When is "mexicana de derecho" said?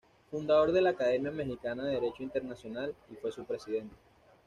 1.29-2.23